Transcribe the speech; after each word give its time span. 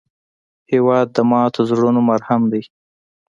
هېواد 0.71 1.07
د 1.15 1.17
ماتو 1.31 1.61
زړونو 1.69 1.99
مرهم 2.09 2.41
دی. 2.51 2.63